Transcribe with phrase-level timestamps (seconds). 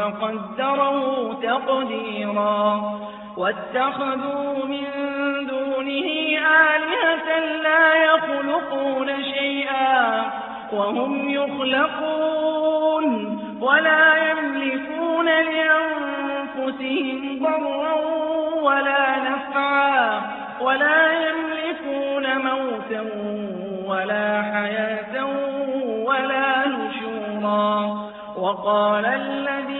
[0.00, 2.80] فقدره تقديرا.
[3.36, 4.86] واتخذوا من
[5.46, 6.08] دونه
[6.72, 7.28] آلهة
[7.62, 10.22] لا يخلقون شيئا
[10.72, 13.06] وهم يخلقون
[13.60, 17.94] ولا يملكون لأنفسهم ضرا
[18.62, 20.20] ولا نفعا
[20.60, 23.02] ولا يملكون موتا
[23.86, 25.14] ولا حياة
[26.04, 27.70] ولا نشورا.
[28.36, 29.79] وقال الذين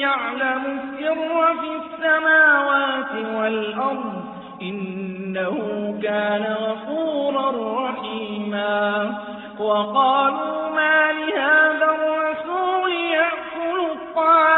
[0.00, 4.24] يعلم السر في السماوات والأرض
[4.62, 5.56] إنه
[6.02, 7.50] كان غفورا
[7.84, 9.14] رحيما.
[9.58, 14.57] وقالوا ما لهذا الرسول يأكل الطعام؟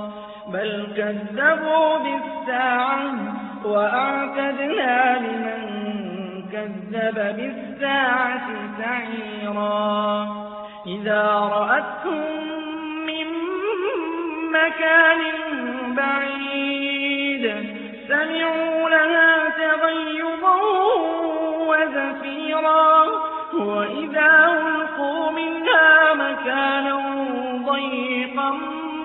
[0.97, 3.13] كذبوا بالساعة
[3.65, 5.61] وأعتدنا لمن
[6.51, 8.47] كذب بالساعة
[8.77, 10.27] سعيرا.
[10.87, 12.43] إذا رأتهم
[13.05, 13.27] من
[14.51, 15.21] مكان
[15.95, 17.45] بعيد
[18.07, 20.57] سمعوا لها تغيظا
[21.67, 23.05] وزفيرا.
[23.53, 26.95] وإذا ألقوا منها مكانا
[27.65, 28.51] ضيقا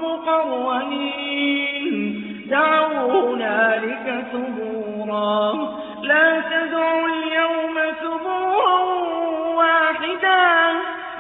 [0.03, 1.26] مقرنين
[2.51, 5.53] دعوا هنالك ثبورا.
[6.03, 8.79] لا تدعوا اليوم ثبورا
[9.57, 10.73] واحدا.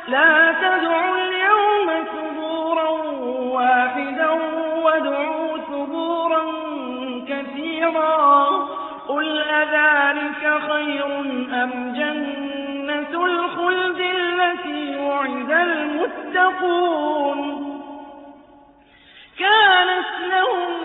[0.08, 2.88] لا تدعوا اليوم ثبورا
[3.58, 4.30] واحدا
[4.84, 6.42] وادعوا ثبورا
[7.28, 8.46] كثيرا.
[9.08, 11.06] قل أذلك خير
[11.62, 17.38] أم جنة الخلد التي وعد المتقون؟
[19.38, 20.75] كانت لهم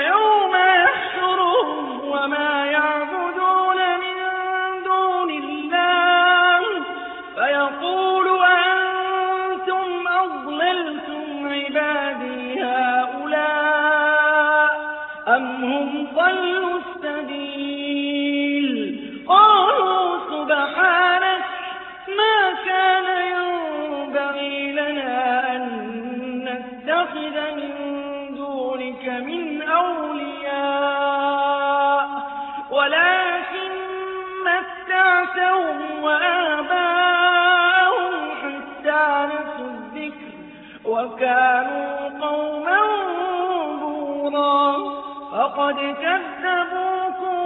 [0.00, 0.27] you
[35.28, 36.70] متعتهم وآباءهم
[38.42, 40.32] حتى نسوا الذكر
[40.84, 42.80] وكانوا قوما
[43.80, 44.64] بورا
[45.32, 47.38] فقد كذبوكم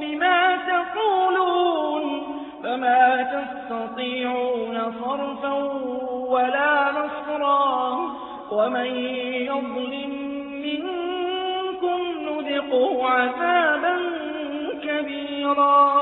[0.00, 2.22] بما تقولون.
[2.62, 5.52] فما تستطيعون صرفا
[6.28, 7.98] ولا نصرا.
[8.50, 8.86] ومن
[9.46, 10.12] يظلم
[10.62, 13.96] منكم نذقه عذابا
[14.84, 16.01] كبيرا.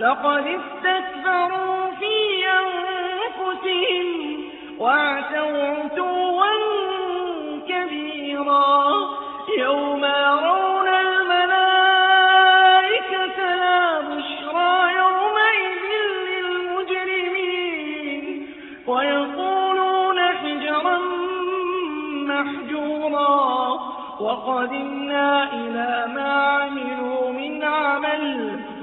[0.00, 4.06] لقد استكبروا في أنفسهم
[4.78, 5.88] واعتوا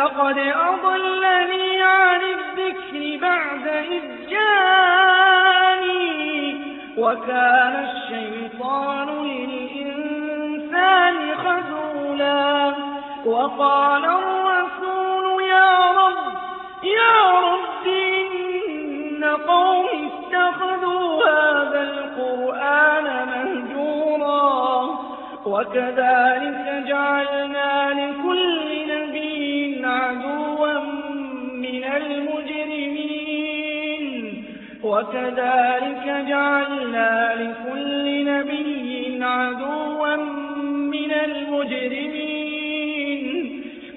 [0.00, 6.10] لقد أضلني عن الذكر بعد إذ جاءني
[6.98, 12.74] وكان الشيطان للإنسان خذولا
[13.26, 16.32] وقال الرسول يا رب
[16.84, 24.98] يا رب إن قوم اتخذوا هذا القرآن مهجورا
[25.46, 29.09] وكذلك جعلنا لكل نبي
[29.84, 30.80] عدوا
[31.54, 33.20] من المجرمين.
[34.82, 40.16] وكذلك جعلنا لكل نبي عدوا
[40.66, 42.20] من المجرمين.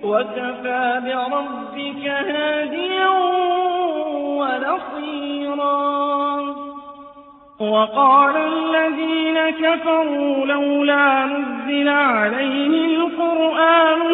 [0.03, 3.09] وكفى بربك هاديا
[4.39, 5.83] ونصيرا.
[7.59, 13.12] وقال الذين كفروا لولا نزل عليه القرآن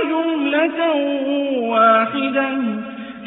[0.10, 0.92] جملة
[1.60, 2.50] واحدة.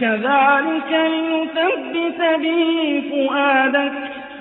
[0.01, 3.93] كذلك لنثبت به فؤادك.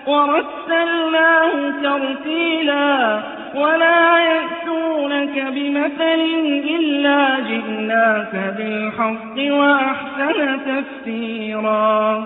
[0.07, 3.19] ورسلناه ترتيلا.
[3.55, 6.21] ولا يأتونك بمثل
[6.79, 12.23] إلا جئناك بالحق وأحسن تفسيرا.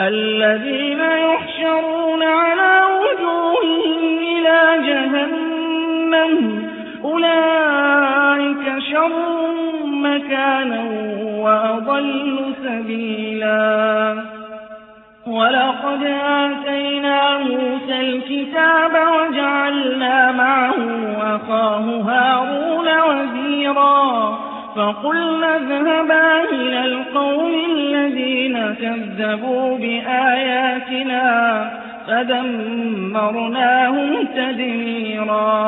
[0.00, 6.69] الذين يحشرون على وجوههم إلى جهنم.
[7.04, 9.12] أولئك شر
[9.84, 10.82] مكانا
[11.34, 14.14] وأضل سبيلا.
[15.26, 20.76] ولقد آتينا موسى الكتاب وجعلنا معه
[21.36, 24.38] أخاه هارون وزيرا.
[24.76, 31.26] فقلنا اذهبا إلى القوم الذين كذبوا بآياتنا
[32.06, 35.60] فدمرناهم تدميرا.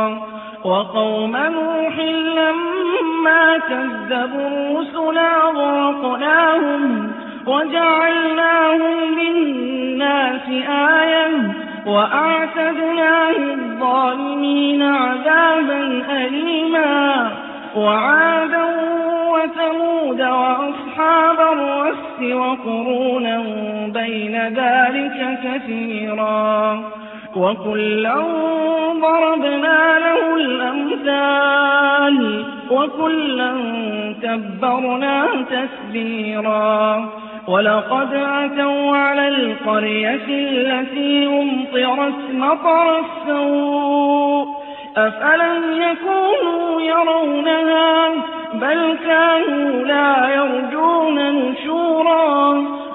[0.65, 1.99] وقوم نوح
[2.37, 7.13] لما كذبوا الرسل أغرقناهم
[7.47, 11.55] وجعلناهم للناس آية
[11.87, 17.31] وأعتدنا للظالمين عذابا أليما
[17.77, 18.65] وعادا
[19.33, 23.39] وثمود وأصحاب الرس وقرونا
[23.95, 27.02] بين ذلك كثيرا
[27.37, 28.17] وكلا
[29.01, 32.19] ضربنا له الأمثال
[32.71, 33.53] وكلا
[34.23, 37.09] تبرنا تسبيرا
[37.49, 44.47] ولقد أتوا على القرية التي أمطرت مطر السوء
[44.97, 48.09] أفلم يكونوا يرونها
[48.55, 49.92] بل كانوا لا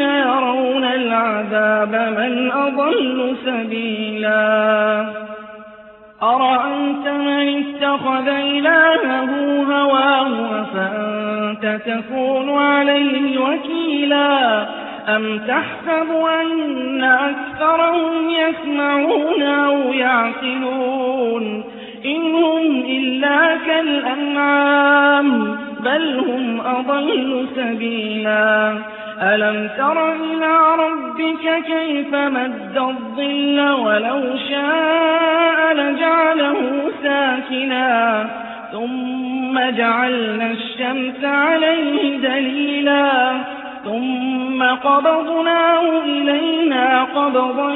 [0.00, 5.06] يرون العذاب من أضل سبيلا.
[6.22, 14.66] أرأيت من اتخذ إلهه هواه فأنت تكون عليه وكيلا؟
[15.08, 16.10] أم تحسب
[16.42, 21.64] أن أكثرهم يسمعون أو يعقلون؟
[22.04, 28.74] إن هم إلا كالأنعام بل هم أضل سبيلا.
[29.22, 38.26] ألم تر إلى ربك كيف مد الظل ولو شاء لجعله ساكنا
[38.72, 43.32] ثم جعلنا الشمس عليه دليلا
[43.84, 47.74] ثم قبضناه إلينا قبضا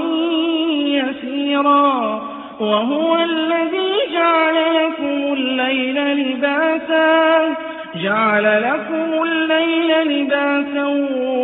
[0.87, 2.23] يسيرا
[2.61, 10.87] وهو الذي جعل لكم الليل لباسا جعل لكم الليل لباسا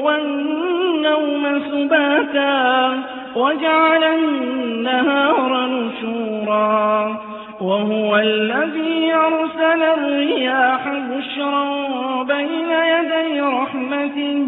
[0.03, 3.03] والنوم سباتا
[3.37, 7.21] وجعل النهار نشورا
[7.61, 14.47] وهو الذي أرسل الرياح بشرا بين يدي رحمته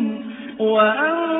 [0.58, 1.33] وأنزلنا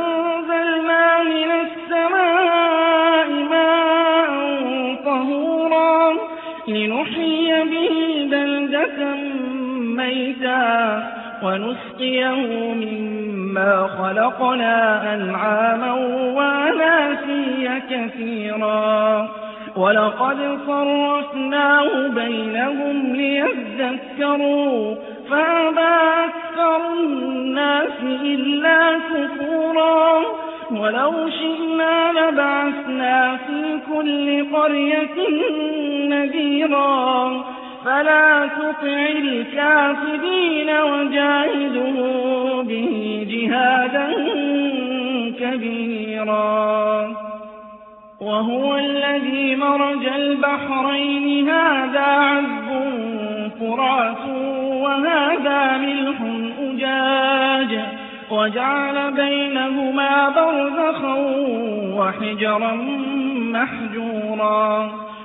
[11.45, 15.93] ونسقيه مما خلقنا أنعاما
[16.35, 19.29] وأناسيا كثيرا.
[19.77, 24.95] ولقد صرفناه بينهم ليذكروا
[25.31, 30.21] فأبى أكثر الناس إلا كفورا.
[30.71, 35.17] ولو شئنا لبعثنا في كل قرية
[36.09, 37.54] نذيرا.
[37.85, 41.97] فلا تطع الكافرين وجاهده
[42.63, 44.13] به جهادا
[45.41, 47.13] كبيرا.
[48.21, 51.49] وهو الذي مرج البحرين.
[51.49, 52.69] هذا عذب
[53.61, 54.29] فرات
[54.83, 56.17] وهذا ملح
[56.61, 57.81] أجاج.
[58.31, 61.15] وجعل بينهما برزخا
[61.97, 62.75] وحجرا
[63.37, 65.04] محجورا.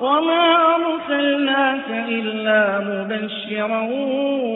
[0.00, 3.88] وما أرسلناك إلا مبشرا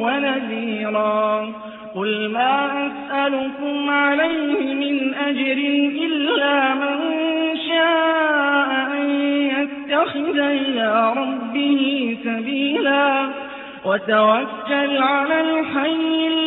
[0.04, 1.52] ونذيرا.
[1.95, 5.59] قل ما أسألكم عليه من أجر
[6.07, 6.99] إلا من
[7.68, 9.11] شاء أن
[9.57, 13.28] يتخذ إلى ربه سبيلا.
[13.85, 16.38] وتوكل على الحي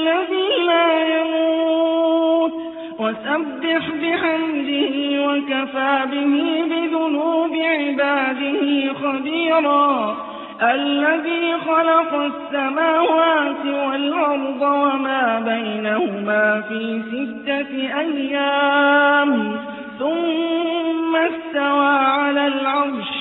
[3.11, 4.95] وسبح بحمده
[5.27, 10.17] وكفى به بذنوب عباده خبيرا.
[10.61, 19.55] الذي خلق السماوات والأرض وما بينهما في ستة أيام.
[19.99, 23.20] ثم استوى على العرش.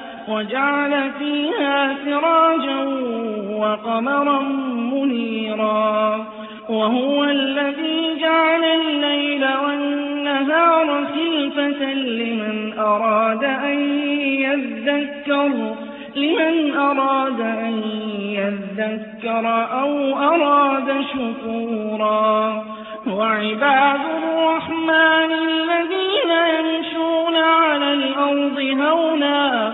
[0.27, 2.83] وجعل فيها سراجا
[3.51, 4.39] وقمرا
[4.93, 6.25] منيرا.
[6.69, 13.79] وهو الذي جعل الليل والنهار خلفة لمن أراد أن
[14.21, 15.75] يذكر
[16.15, 17.81] لمن أراد أن
[18.21, 22.63] يذكر أو أراد شكورا.
[23.07, 29.73] وعباد الرحمن الذين يمشون على الأرض هونا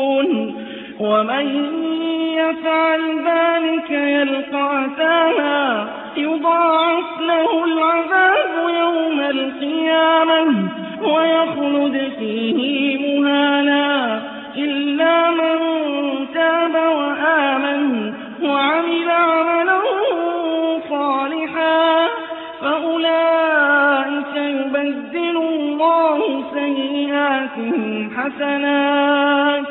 [1.01, 1.47] ومن
[2.37, 10.69] يفعل ذلك يلقى أثاما يضاعف له العذاب يوم القيامة
[11.01, 14.21] ويخلد فيه مهانا.
[14.57, 15.57] إلا من
[16.33, 19.79] تاب وآمن وعمل عملا
[20.89, 22.07] صالحا
[22.61, 29.70] فأولئك يبدل الله سيئاتهم حسنات.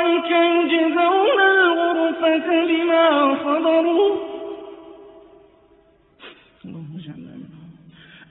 [2.31, 4.15] الغرفة بما صبروا.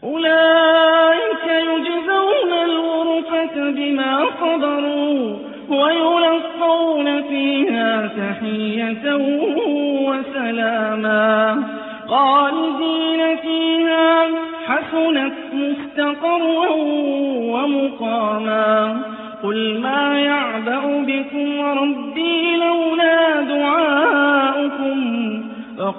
[0.04, 5.36] أولئك يجزون الغرفة بما صبروا
[5.68, 9.14] ويلقون فيها تحية
[10.08, 11.62] وسلاما.
[12.08, 14.28] خالدين فيها.
[14.66, 16.70] حسنت مستقرا
[17.52, 19.02] ومقاما.
[19.42, 21.99] قل ما يعبأ بكم ربي